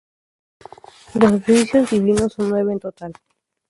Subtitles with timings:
[1.13, 3.13] Los oficios divinos son nueve en total.